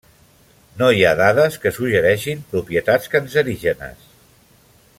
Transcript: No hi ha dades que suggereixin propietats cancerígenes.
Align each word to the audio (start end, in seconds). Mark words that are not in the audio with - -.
No 0.79 0.87
hi 0.93 1.03
ha 1.05 1.11
dades 1.19 1.57
que 1.65 1.73
suggereixin 1.75 2.41
propietats 2.55 3.13
cancerígenes. 3.17 4.09